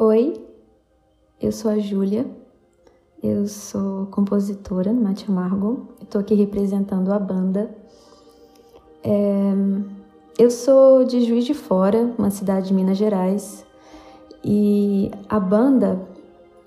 [0.00, 0.40] Oi,
[1.42, 2.24] eu sou a Júlia,
[3.20, 7.68] eu sou compositora no Mate Amargo, estou aqui representando a banda.
[9.02, 9.52] É,
[10.38, 13.66] eu sou de Juiz de Fora, uma cidade de Minas Gerais,
[14.44, 16.00] e a banda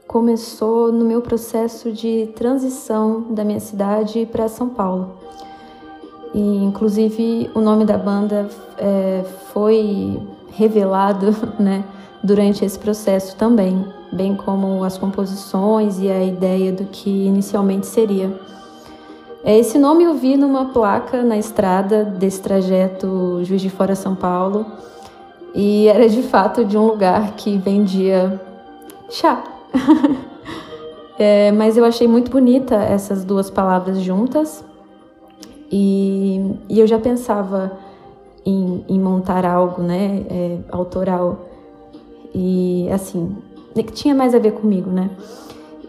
[0.05, 5.15] começou no meu processo de transição da minha cidade para São Paulo.
[6.33, 9.23] E, inclusive, o nome da banda é,
[9.53, 10.19] foi
[10.49, 11.27] revelado
[11.57, 11.85] né,
[12.23, 18.31] durante esse processo também, bem como as composições e a ideia do que inicialmente seria.
[19.43, 24.13] É, esse nome eu vi numa placa na estrada desse trajeto Juiz de Fora São
[24.13, 24.65] Paulo
[25.55, 28.39] e era de fato de um lugar que vendia
[29.09, 29.43] chá.
[31.17, 34.63] é, mas eu achei muito bonita essas duas palavras juntas
[35.71, 37.71] e, e eu já pensava
[38.45, 41.50] em, em montar algo, né, é, autoral
[42.33, 43.35] e assim
[43.73, 45.09] que tinha mais a ver comigo, né?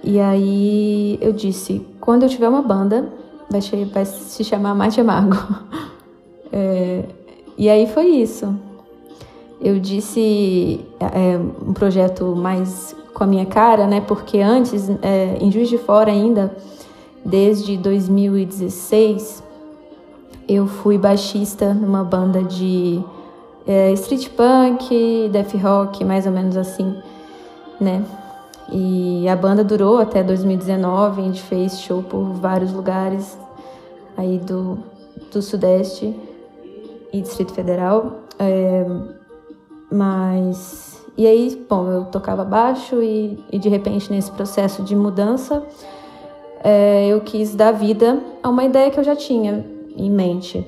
[0.05, 3.09] E aí eu disse, quando eu tiver uma banda,
[3.51, 5.37] vai, vai se chamar Mate Amargo.
[6.55, 7.07] É,
[7.57, 8.55] e aí foi isso.
[9.59, 14.03] Eu disse é, um projeto mais com a minha cara, né?
[14.03, 16.55] Porque antes, é, em Juiz de Fora ainda,
[17.25, 19.43] desde 2016,
[20.47, 23.03] eu fui baixista numa banda de
[23.67, 26.97] é, street punk, death rock, mais ou menos assim,
[27.81, 28.05] né?
[28.71, 33.39] E a banda durou até 2019, a gente fez show por vários lugares
[34.17, 34.79] aí do,
[35.31, 36.15] do Sudeste
[37.13, 38.21] e Distrito Federal.
[38.39, 38.87] É,
[39.91, 41.03] mas.
[41.17, 45.63] E aí, bom, eu tocava baixo e, e de repente nesse processo de mudança
[46.65, 50.67] é, eu quis dar vida a uma ideia que eu já tinha em mente,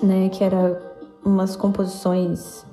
[0.00, 0.28] né?
[0.28, 0.87] Que era
[1.28, 2.64] umas composições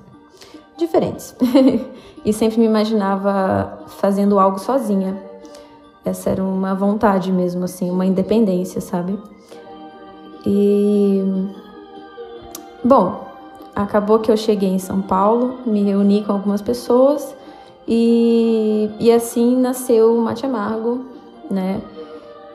[0.76, 1.34] diferentes.
[2.24, 5.16] e sempre me imaginava fazendo algo sozinha.
[6.04, 9.18] Essa era uma vontade mesmo, assim, uma independência, sabe?
[10.46, 11.22] E.
[12.84, 13.26] Bom,
[13.74, 17.34] acabou que eu cheguei em São Paulo, me reuni com algumas pessoas
[17.86, 21.04] e, e assim nasceu o Mate Amargo,
[21.50, 21.80] né?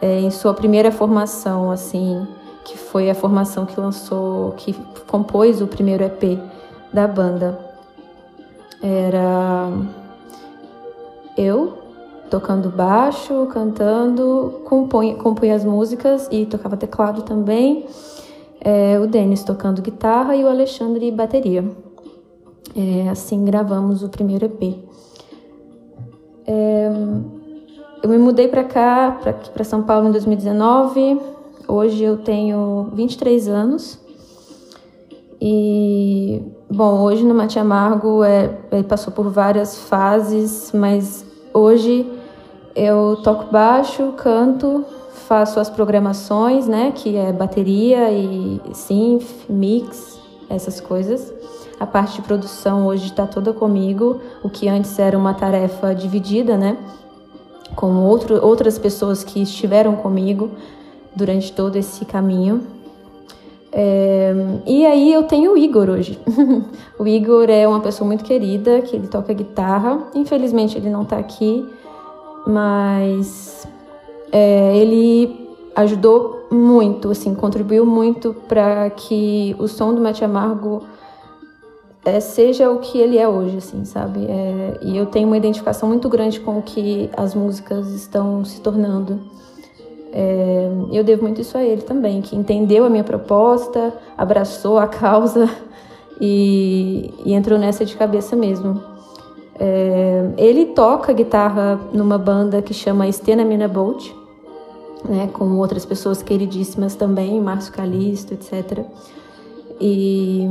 [0.02, 2.25] É, em sua primeira formação, assim,
[2.64, 4.74] que foi a formação que lançou, que
[5.08, 6.40] compôs o primeiro EP
[6.94, 7.58] da banda.
[8.82, 9.70] Era
[11.38, 11.78] eu
[12.30, 17.86] tocando baixo, cantando, compunha, compunha as músicas e tocava teclado também.
[18.60, 21.66] É, o Denis tocando guitarra e o Alexandre bateria.
[22.76, 24.80] É, assim gravamos o primeiro EP.
[26.48, 26.90] É,
[28.02, 29.20] eu me mudei para cá,
[29.54, 34.00] para São Paulo em 2019 Hoje eu tenho 23 anos
[35.40, 42.06] e, bom, hoje no Mate Amargo é, ele passou por várias fases, mas hoje
[42.76, 44.86] eu toco baixo, canto,
[45.28, 51.34] faço as programações, né, que é bateria e synth, mix, essas coisas.
[51.80, 56.58] A parte de produção hoje está toda comigo, o que antes era uma tarefa dividida,
[56.58, 56.78] né,
[57.76, 60.52] com outro, outras pessoas que estiveram comigo
[61.16, 62.62] durante todo esse caminho.
[63.72, 64.34] É,
[64.66, 66.20] e aí eu tenho o Igor hoje.
[67.00, 70.08] o Igor é uma pessoa muito querida, que ele toca guitarra.
[70.14, 71.66] Infelizmente ele não está aqui,
[72.46, 73.68] mas
[74.32, 80.84] é, ele ajudou muito, assim, contribuiu muito para que o som do Mate Amargo
[82.04, 84.26] é, seja o que ele é hoje, assim, sabe?
[84.26, 88.60] É, e eu tenho uma identificação muito grande com o que as músicas estão se
[88.60, 89.20] tornando.
[90.14, 94.88] É, eu devo muito isso a ele também, que entendeu a minha proposta, abraçou a
[94.88, 95.50] causa
[96.20, 98.82] e, e entrou nessa de cabeça mesmo.
[99.58, 104.12] É, ele toca guitarra numa banda que chama Stena Mina Bolt,
[105.08, 108.86] né, com outras pessoas queridíssimas também, Márcio Calisto, etc.
[109.80, 110.48] E,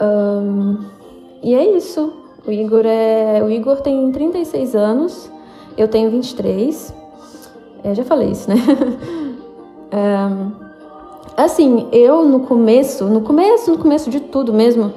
[0.00, 0.84] um,
[1.42, 2.12] e é isso.
[2.46, 5.35] O Igor, é, o Igor tem 36 anos
[5.76, 6.94] eu tenho 23.
[7.84, 8.56] É, já falei isso, né?
[9.92, 10.28] é,
[11.36, 14.92] assim, eu no começo, no começo, no começo de tudo mesmo,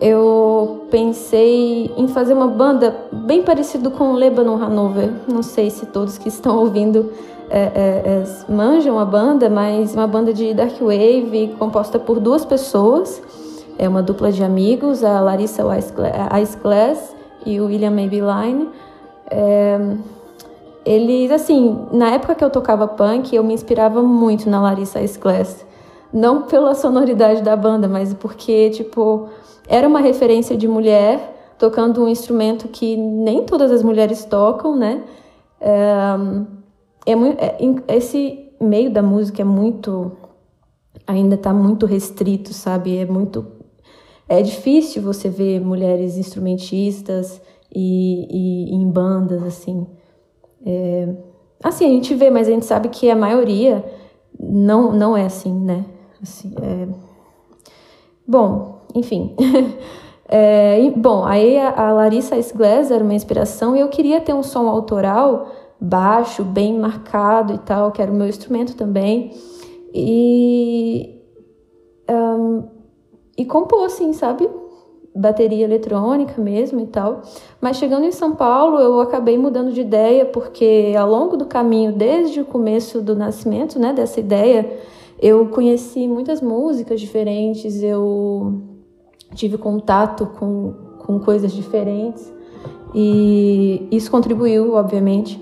[0.00, 5.12] eu pensei em fazer uma banda bem parecido com Lebanon Hanover.
[5.28, 7.12] Não sei se todos que estão ouvindo
[7.48, 12.44] é, é, é, manjam a banda, mas uma banda de dark wave composta por duas
[12.44, 13.22] pessoas.
[13.78, 17.14] É uma dupla de amigos, a Larissa Ice Glass
[17.46, 18.70] e o William Maybelline.
[19.30, 19.78] É,
[20.84, 25.18] eles, assim, na época que eu tocava punk, eu me inspirava muito na Larissa Ice
[25.18, 25.64] Glass.
[26.12, 29.28] Não pela sonoridade da banda, mas porque, tipo,
[29.66, 35.04] era uma referência de mulher tocando um instrumento que nem todas as mulheres tocam, né?
[35.60, 36.16] É,
[37.06, 40.12] é, é, esse meio da música é muito
[41.06, 42.98] ainda está muito restrito, sabe?
[42.98, 43.46] É muito
[44.28, 47.40] é difícil você ver mulheres instrumentistas
[47.74, 49.86] e, e, em bandas assim.
[50.64, 51.08] É,
[51.62, 53.84] assim a gente vê, mas a gente sabe que a maioria
[54.38, 55.84] não não é assim, né?
[56.22, 56.88] Assim, é...
[58.26, 59.34] Bom, enfim.
[60.28, 64.42] é, bom, aí a, a Larissa Sglass era uma inspiração e eu queria ter um
[64.42, 65.48] som autoral
[65.82, 69.32] baixo, bem marcado e tal, que era o meu instrumento também.
[69.92, 71.20] E.
[72.08, 72.68] Um,
[73.36, 74.48] e compor, assim, sabe?
[75.14, 77.22] Bateria eletrônica mesmo e tal.
[77.60, 81.92] Mas chegando em São Paulo, eu acabei mudando de ideia, porque ao longo do caminho,
[81.92, 84.70] desde o começo do nascimento, né, dessa ideia,
[85.20, 88.60] eu conheci muitas músicas diferentes, eu
[89.34, 92.32] tive contato com, com coisas diferentes.
[92.94, 95.40] E isso contribuiu, obviamente,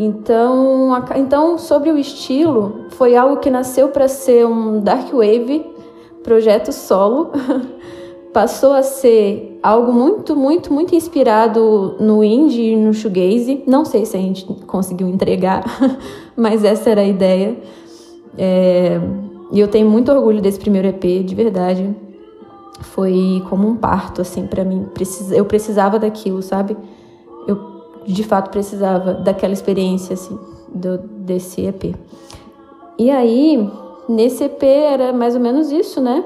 [0.00, 5.66] então, a, então, sobre o estilo, foi algo que nasceu para ser um dark wave,
[6.22, 7.32] projeto solo,
[8.32, 13.62] passou a ser algo muito, muito, muito inspirado no indie e no shoegaze.
[13.66, 15.64] Não sei se a gente conseguiu entregar,
[16.36, 17.56] mas essa era a ideia.
[18.36, 19.00] É,
[19.50, 21.94] e eu tenho muito orgulho desse primeiro EP, de verdade.
[22.80, 24.86] Foi como um parto, assim, para mim.
[25.32, 26.76] Eu precisava daquilo, sabe?
[27.46, 27.78] Eu
[28.08, 30.38] de fato precisava daquela experiência assim,
[30.74, 31.94] do, desse EP.
[32.98, 33.70] E aí,
[34.08, 36.24] nesse EP era mais ou menos isso, né?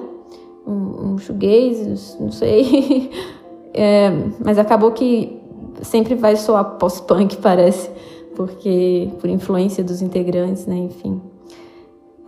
[0.66, 3.10] Um, um shoegaze, não sei.
[3.74, 4.10] é,
[4.44, 5.40] mas acabou que
[5.82, 7.90] sempre vai soar pós-punk, parece,
[8.34, 10.76] porque por influência dos integrantes, né?
[10.76, 11.20] Enfim.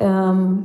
[0.00, 0.62] Um,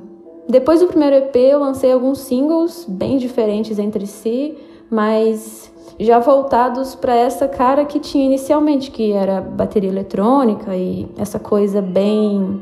[0.47, 4.57] depois do primeiro EP, eu lancei alguns singles bem diferentes entre si,
[4.89, 11.37] mas já voltados para essa cara que tinha inicialmente, que era bateria eletrônica e essa
[11.37, 12.61] coisa bem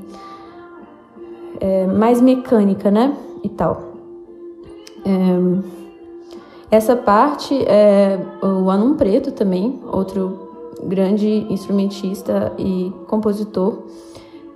[1.62, 3.16] é, mais mecânica, né?
[3.44, 3.97] E tal.
[5.06, 10.48] É, essa parte é o Anum Preto também, outro
[10.84, 13.84] grande instrumentista e compositor.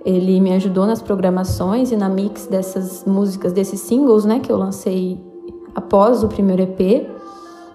[0.04, 4.56] Ele me ajudou nas programações e na mix dessas músicas, desses singles, né, que eu
[4.56, 5.20] lancei
[5.74, 7.06] após o primeiro EP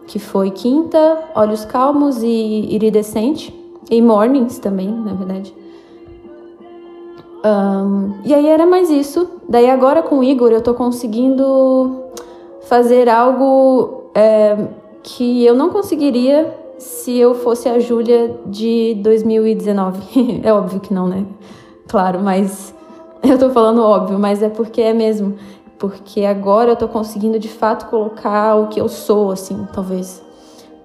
[0.07, 3.53] que foi Quinta, Olhos Calmos e Iridescente,
[3.91, 5.53] e Mornings também, na verdade.
[7.45, 9.29] Um, e aí era mais isso.
[9.47, 12.03] Daí agora com o Igor eu tô conseguindo
[12.67, 14.57] fazer algo é,
[15.03, 20.41] que eu não conseguiria se eu fosse a Júlia de 2019.
[20.43, 21.25] é óbvio que não, né?
[21.87, 22.73] Claro, mas
[23.23, 25.35] eu tô falando óbvio, mas é porque é mesmo
[25.77, 30.23] porque agora eu tô conseguindo de fato colocar o que eu sou, assim, talvez.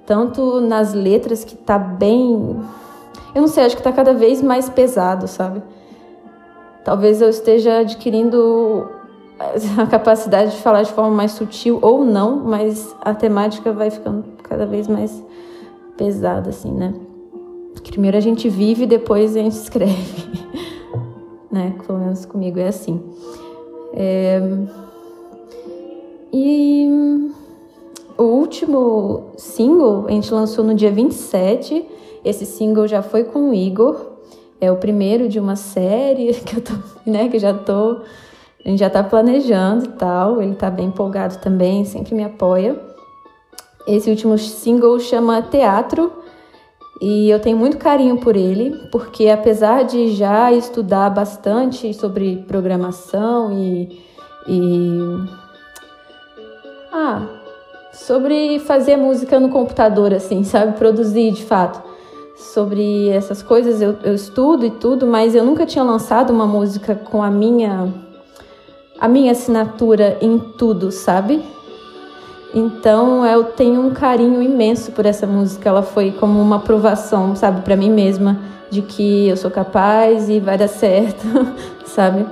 [0.05, 2.61] Tanto nas letras que tá bem.
[3.35, 5.63] Eu não sei, acho que tá cada vez mais pesado, sabe?
[6.85, 8.89] Talvez eu esteja adquirindo
[9.79, 14.25] a capacidade de falar de forma mais sutil ou não, mas a temática vai ficando
[14.43, 15.23] cada vez mais
[15.97, 16.95] pesada, assim, né?
[17.85, 20.31] Primeiro a gente vive, depois a gente escreve,
[21.51, 21.75] né?
[21.87, 23.03] Pelo menos comigo é assim.
[23.93, 24.41] É...
[26.33, 26.89] E
[28.17, 31.85] o último single a gente lançou no dia 27.
[32.25, 34.13] Esse single já foi com o Igor.
[34.61, 36.73] É o primeiro de uma série que eu tô,
[37.05, 38.01] né, que já tô,
[38.65, 40.41] a gente já tá planejando e tal.
[40.41, 42.79] Ele tá bem empolgado também, sempre me apoia.
[43.87, 46.13] Esse último single chama Teatro
[47.01, 53.53] e eu tenho muito carinho por ele, porque apesar de já estudar bastante sobre programação
[53.53, 54.01] e,
[54.47, 54.99] e
[56.93, 57.27] ah,
[57.93, 60.79] sobre fazer música no computador, assim, sabe?
[60.79, 61.83] Produzir de fato.
[62.37, 66.95] Sobre essas coisas eu, eu estudo e tudo, mas eu nunca tinha lançado uma música
[66.95, 67.93] com a minha
[69.03, 71.43] a minha assinatura em tudo, sabe?
[72.55, 75.69] Então eu tenho um carinho imenso por essa música.
[75.69, 78.39] Ela foi como uma aprovação, sabe, para mim mesma
[78.71, 81.27] de que eu sou capaz e vai dar certo,
[81.85, 82.25] sabe?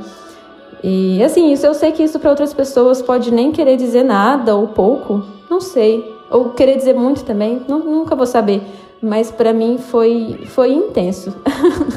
[0.80, 4.54] E assim, isso eu sei que isso para outras pessoas pode nem querer dizer nada
[4.54, 8.62] ou pouco, não sei, ou querer dizer muito também, nunca vou saber.
[9.02, 11.34] Mas para mim foi foi intenso,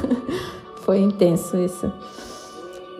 [0.81, 1.91] foi intenso isso.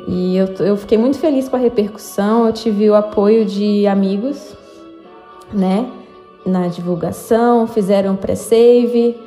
[0.07, 4.55] E eu, eu fiquei muito feliz com a repercussão, eu tive o apoio de amigos,
[5.51, 5.89] né,
[6.45, 9.17] na divulgação, fizeram pré-save.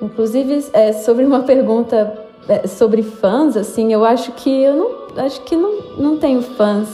[0.00, 5.40] Inclusive, é, sobre uma pergunta é, sobre fãs, assim, eu acho que eu não, acho
[5.42, 6.88] que não, não tenho fãs.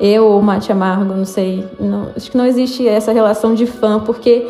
[0.00, 1.66] Eu ou Mate Amargo, não sei.
[1.80, 4.46] Não, acho que não existe essa relação de fã, porque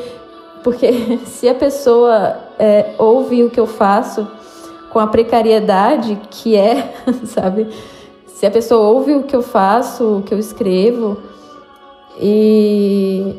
[0.63, 4.29] Porque se a pessoa é, ouve o que eu faço
[4.91, 7.69] com a precariedade que é, sabe?
[8.39, 11.17] Se a pessoa ouve o que eu faço, o que eu escrevo
[12.21, 13.35] e,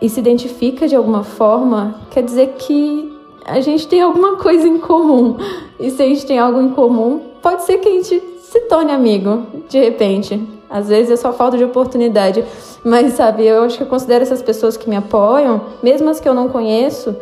[0.00, 3.12] e se identifica de alguma forma, quer dizer que
[3.44, 5.36] a gente tem alguma coisa em comum.
[5.80, 8.92] E se a gente tem algo em comum, pode ser que a gente se torne
[8.92, 10.40] amigo, de repente.
[10.70, 12.44] Às vezes é só falta de oportunidade.
[12.84, 16.28] Mas, sabe, eu acho que eu considero essas pessoas que me apoiam, mesmo as que
[16.28, 17.16] eu não conheço,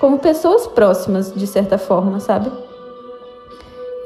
[0.00, 2.50] como pessoas próximas, de certa forma, sabe?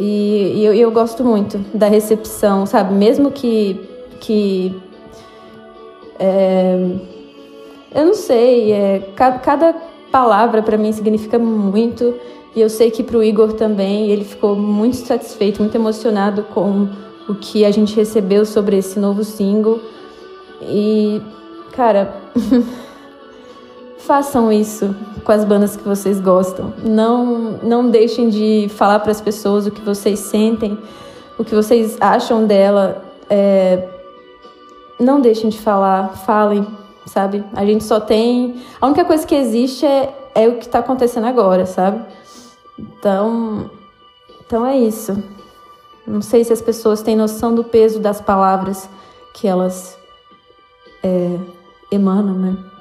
[0.07, 2.93] E, e eu, eu, gosto muito da recepção, sabe?
[2.93, 3.81] Mesmo que.
[4.21, 4.77] que
[6.19, 6.77] é,
[7.95, 9.75] eu não sei, é, cada, cada
[10.13, 12.15] palavra para mim significa muito.
[12.55, 16.87] E eu sei que para o Igor também, ele ficou muito satisfeito, muito emocionado com
[17.27, 19.81] o que a gente recebeu sobre esse novo single.
[20.61, 21.23] E,
[21.73, 22.15] cara,
[24.07, 24.95] façam isso
[25.25, 26.73] com as bandas que vocês gostam.
[26.83, 30.79] Não, não deixem de falar para as pessoas o que vocês sentem,
[31.39, 33.03] o que vocês acham dela.
[33.29, 33.89] É,
[35.01, 36.67] não deixem de falar, falem,
[37.07, 37.43] sabe?
[37.55, 38.63] A gente só tem.
[38.81, 42.05] A única coisa que existe é, é o que está acontecendo agora, sabe?
[42.79, 43.71] Então,
[44.47, 45.23] então é isso.
[46.07, 48.89] Não sei se as pessoas têm noção do peso das palavras
[49.33, 49.99] que elas
[51.03, 51.39] é,
[51.91, 52.74] emanam, né?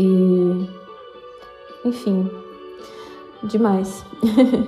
[0.00, 0.66] E,
[1.84, 2.26] enfim,
[3.42, 4.02] demais.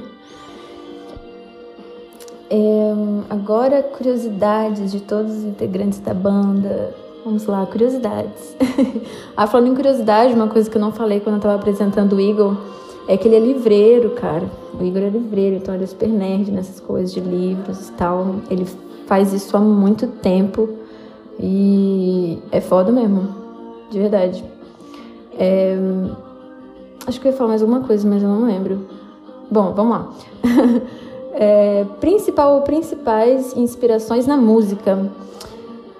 [2.50, 2.92] é,
[3.30, 6.94] agora, curiosidades de todos os integrantes da banda.
[7.24, 8.54] Vamos lá, curiosidades.
[9.34, 12.20] ah, falando em curiosidade, uma coisa que eu não falei quando eu estava apresentando o
[12.20, 12.58] Eagle
[13.08, 14.44] é que ele é livreiro, cara.
[14.78, 18.36] O Igor é livreiro, então ele é super nerd nessas coisas de livros e tal.
[18.50, 18.66] Ele
[19.06, 20.68] faz isso há muito tempo
[21.40, 23.28] e é foda mesmo,
[23.90, 24.44] de verdade.
[25.38, 25.76] É...
[27.06, 28.86] Acho que eu ia falar mais alguma coisa, mas eu não lembro.
[29.50, 30.12] Bom, vamos lá.
[31.34, 35.10] é, principal ou principais inspirações na música.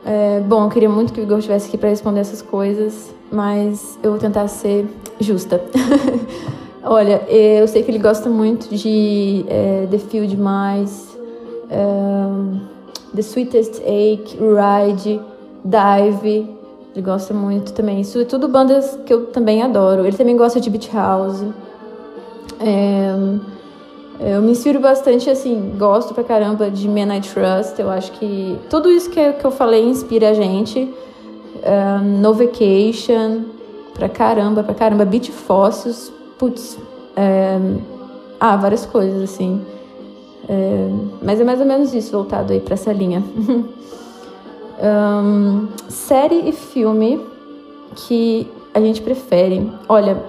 [0.04, 3.98] É, bom, eu queria muito que o Igor estivesse aqui para responder essas coisas, mas
[4.02, 4.86] eu vou tentar ser
[5.20, 5.62] justa.
[6.84, 11.16] Olha, eu sei que ele gosta muito de é, The Field Mais,
[11.70, 12.60] um,
[13.14, 15.20] The Sweetest Ache, Ride,
[15.64, 16.61] Dive.
[16.94, 18.00] Ele gosta muito também.
[18.00, 20.04] Isso é tudo bandas que eu também adoro.
[20.06, 21.42] Ele também gosta de Beach House.
[22.60, 23.14] É,
[24.20, 27.80] eu me inspiro bastante, assim, gosto pra caramba de Men I Trust.
[27.80, 30.92] Eu acho que tudo isso que eu, que eu falei inspira a gente.
[31.64, 33.42] Um, no Vacation,
[33.94, 35.04] pra caramba, pra caramba.
[35.04, 36.76] Beat Fósseis, putz,
[37.16, 37.58] é,
[38.38, 39.64] ah, várias coisas, assim.
[40.48, 40.88] É,
[41.22, 43.22] mas é mais ou menos isso, voltado aí para essa linha.
[44.82, 47.20] um, série e filme
[47.94, 49.70] que a gente prefere.
[49.88, 50.22] Olha,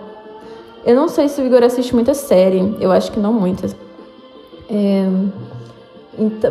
[0.86, 3.76] eu não sei se o Igor assiste muita série, eu acho que não muitas.
[4.70, 5.06] É,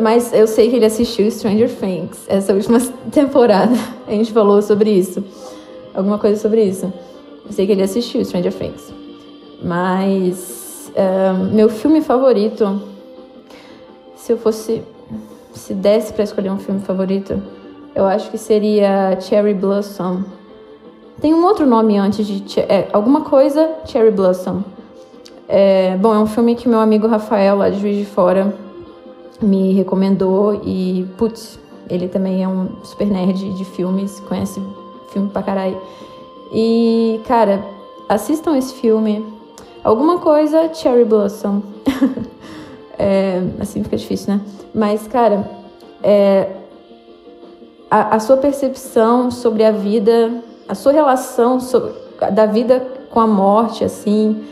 [0.01, 2.81] mas eu sei que ele assistiu Stranger Things, essa última
[3.13, 3.75] temporada.
[4.07, 5.23] A gente falou sobre isso.
[5.95, 6.93] Alguma coisa sobre isso.
[7.47, 8.93] Eu sei que ele assistiu Stranger Things.
[9.63, 10.91] Mas
[11.53, 12.83] meu filme favorito,
[14.17, 14.83] se eu fosse,
[15.53, 17.41] se desse para escolher um filme favorito,
[17.95, 20.23] eu acho que seria Cherry Blossom.
[21.21, 24.63] Tem um outro nome antes de é, alguma coisa Cherry Blossom.
[25.49, 28.55] É, bom, é um filme que meu amigo Rafael, lá de Juiz de Fora,
[29.41, 31.59] me recomendou e, putz,
[31.89, 34.61] ele também é um super nerd de filmes, conhece
[35.13, 35.81] filme pra caralho.
[36.53, 37.63] E, cara,
[38.09, 39.25] assistam esse filme,
[39.85, 41.61] Alguma coisa Cherry Blossom.
[42.97, 44.41] é, assim fica difícil, né?
[44.73, 45.51] Mas, cara,
[46.03, 46.49] é,
[47.93, 51.93] a, a, sua percepção sobre a vida, a sua relação sobre,
[52.33, 52.81] da vida
[53.11, 54.45] com a morte, assim,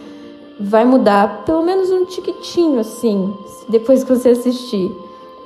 [0.59, 3.33] vai mudar pelo menos um tiquitinho, assim,
[3.69, 4.91] depois que você assistir.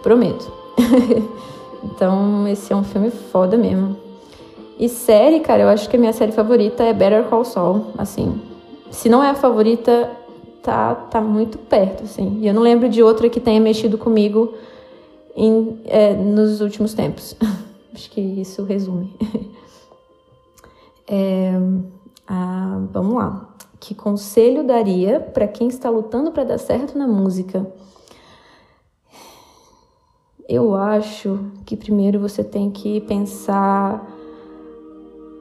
[0.03, 0.53] Prometo.
[1.83, 3.97] então, esse é um filme foda mesmo.
[4.79, 8.39] E série, cara, eu acho que a minha série favorita é Better Call Saul, assim
[8.95, 10.11] se não é a favorita,
[10.63, 12.39] tá, tá muito perto, assim.
[12.41, 14.55] E eu não lembro de outra que tenha mexido comigo
[15.37, 17.37] em, é, nos últimos tempos.
[17.95, 19.17] Acho que isso resume.
[21.07, 21.53] é,
[22.27, 23.55] ah, vamos lá.
[23.79, 27.71] Que conselho daria para quem está lutando para dar certo na música?
[30.49, 34.05] Eu acho que primeiro você tem que pensar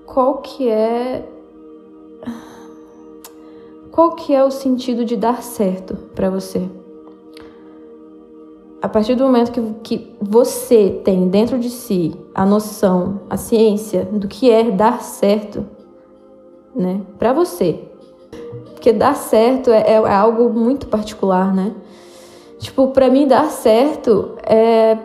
[0.06, 1.28] qual que é
[3.92, 6.68] qual que é o sentido de dar certo para você?
[8.84, 14.04] A partir do momento que, que você tem dentro de si a noção, a ciência
[14.04, 15.66] do que é dar certo,
[16.76, 17.80] né, para você,
[18.74, 21.72] Porque dar certo é, é, é algo muito particular, né?
[22.60, 24.98] Tipo, pra mim dar certo é.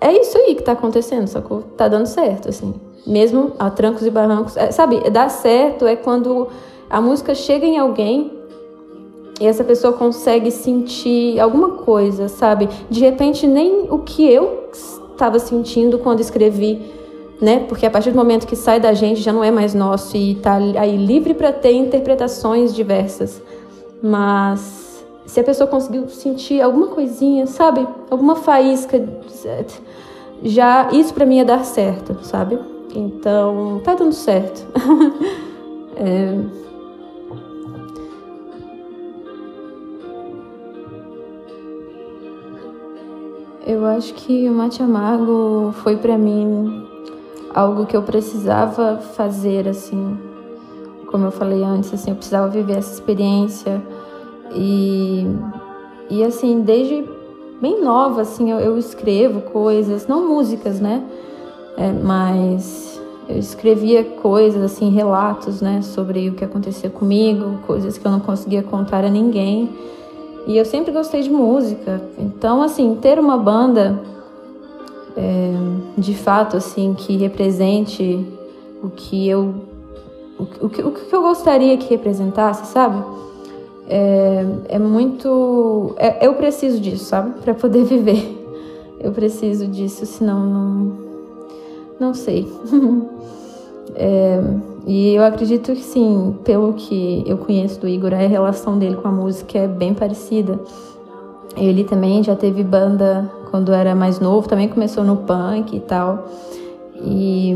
[0.00, 1.60] É isso aí que tá acontecendo, sacou?
[1.76, 2.72] Tá dando certo, assim.
[3.06, 4.56] Mesmo a trancos e barrancos.
[4.56, 6.48] É, sabe, dar certo é quando
[6.88, 8.39] a música chega em alguém
[9.40, 12.68] e essa pessoa consegue sentir alguma coisa, sabe?
[12.90, 16.92] De repente, nem o que eu estava sentindo quando escrevi,
[17.40, 17.64] né?
[17.66, 20.34] Porque a partir do momento que sai da gente já não é mais nosso e
[20.34, 23.42] tá aí livre para ter interpretações diversas.
[24.02, 27.88] Mas se a pessoa conseguiu sentir alguma coisinha, sabe?
[28.10, 29.02] Alguma faísca,
[30.42, 32.58] já isso para mim é dar certo, sabe?
[32.94, 34.66] Então, tá dando certo.
[35.96, 36.69] é...
[43.70, 46.88] Eu acho que o mate amargo foi para mim
[47.54, 50.18] algo que eu precisava fazer assim.
[51.06, 53.80] Como eu falei antes, assim, eu precisava viver essa experiência
[54.52, 55.24] e
[56.10, 57.08] e assim, desde
[57.60, 61.04] bem nova assim, eu, eu escrevo coisas, não músicas, né?
[61.76, 68.04] É, mas eu escrevia coisas assim, relatos, né, sobre o que acontecia comigo, coisas que
[68.04, 69.70] eu não conseguia contar a ninguém.
[70.46, 72.00] E eu sempre gostei de música.
[72.18, 74.00] Então, assim, ter uma banda
[75.16, 75.52] é,
[75.98, 78.26] de fato, assim, que represente
[78.82, 79.54] o que eu.
[80.38, 83.04] O, que, o que eu gostaria que representasse, sabe?
[83.88, 85.94] É, é muito.
[85.98, 87.40] É, eu preciso disso, sabe?
[87.40, 88.38] Para poder viver.
[88.98, 91.10] Eu preciso disso, senão não.
[91.98, 92.50] Não sei.
[93.94, 94.40] é,
[94.86, 99.08] e eu acredito que sim, pelo que eu conheço do Igor, a relação dele com
[99.08, 100.58] a música é bem parecida.
[101.56, 106.26] Ele também já teve banda quando era mais novo, também começou no punk e tal.
[107.02, 107.54] E,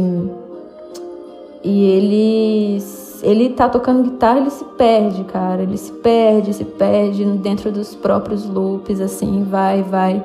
[1.62, 2.82] e ele,
[3.22, 5.62] ele tá tocando guitarra, ele se perde, cara.
[5.62, 10.22] Ele se perde, se perde dentro dos próprios loops, assim, vai, vai.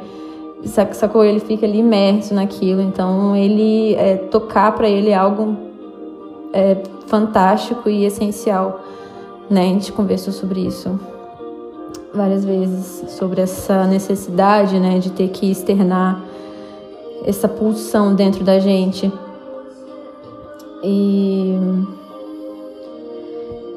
[0.66, 1.24] Sacou?
[1.24, 2.82] Ele fica ali imerso naquilo.
[2.82, 5.69] Então, ele é, tocar para ele é algo
[6.54, 8.82] é fantástico e essencial,
[9.50, 9.62] né?
[9.62, 11.00] A gente conversou sobre isso
[12.14, 16.24] várias vezes, sobre essa necessidade, né, de ter que externar
[17.24, 19.12] essa pulsão dentro da gente.
[20.84, 21.56] E,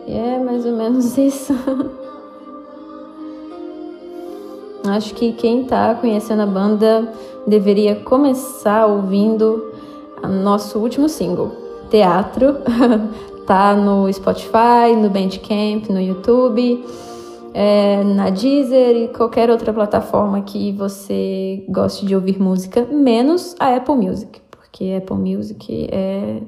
[0.06, 1.54] e é mais ou menos isso.
[4.88, 7.12] Acho que quem está conhecendo a banda
[7.46, 9.72] deveria começar ouvindo
[10.22, 11.61] nosso último single
[11.92, 12.56] teatro.
[13.46, 16.84] tá no Spotify, no Bandcamp, no YouTube,
[17.52, 23.76] é, na Deezer e qualquer outra plataforma que você goste de ouvir música, menos a
[23.76, 26.40] Apple Music, porque Apple Music é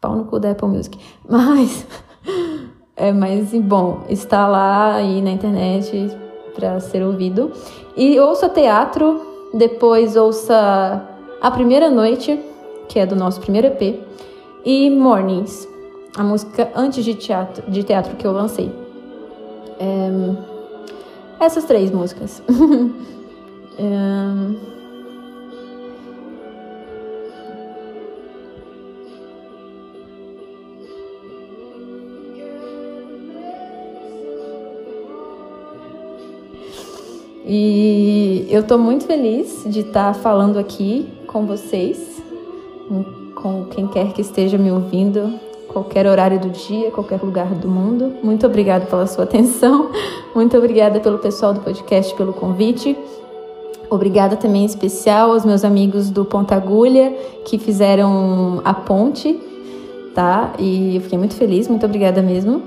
[0.00, 0.96] pau no cu da Apple Music.
[1.28, 1.86] Mas
[2.94, 6.16] é mais bom, está lá aí na internet
[6.54, 7.50] para ser ouvido.
[7.96, 11.02] E ouça teatro, depois ouça
[11.40, 12.38] A Primeira Noite,
[12.88, 14.06] que é do nosso primeiro EP
[14.66, 15.68] e Mornings,
[16.16, 18.68] a música antes de teatro, de teatro que eu lancei.
[19.78, 20.10] É,
[21.38, 22.42] essas três músicas.
[23.78, 24.66] é,
[37.48, 42.20] E eu estou muito feliz de estar falando aqui com vocês,
[43.46, 48.14] com quem quer que esteja me ouvindo, qualquer horário do dia, qualquer lugar do mundo.
[48.20, 49.90] Muito obrigada pela sua atenção.
[50.34, 52.98] Muito obrigada pelo pessoal do podcast pelo convite.
[53.88, 59.38] Obrigada também em especial aos meus amigos do Ponta Agulha que fizeram a ponte,
[60.12, 60.52] tá?
[60.58, 62.64] E eu fiquei muito feliz, muito obrigada mesmo.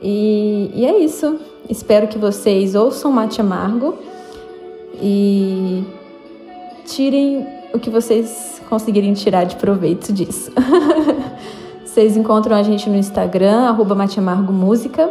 [0.00, 1.38] E, e é isso.
[1.68, 3.94] Espero que vocês ouçam Mate Amargo
[5.02, 5.84] e
[6.86, 10.52] tirem o que vocês conseguirem tirar de proveito disso.
[11.84, 15.10] Vocês encontram a gente no Instagram, arroba Mate Amargo Música,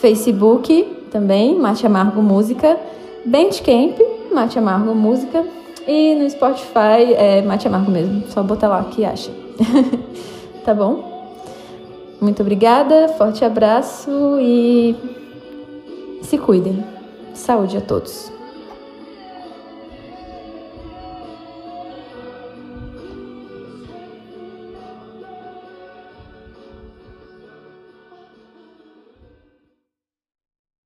[0.00, 2.76] Facebook também, Mate Amargo Música,
[3.24, 3.96] Bandcamp,
[4.32, 5.44] Mate Amargo Música
[5.86, 9.30] e no Spotify é Mate Amargo mesmo, só botar lá que acha.
[10.64, 11.16] tá bom?
[12.20, 14.96] Muito obrigada, forte abraço e
[16.22, 16.82] se cuidem.
[17.34, 18.35] Saúde a todos.